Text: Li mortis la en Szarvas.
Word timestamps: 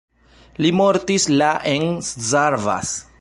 Li 0.65 0.71
mortis 0.79 1.29
la 1.43 1.51
en 1.75 1.87
Szarvas. 2.09 2.95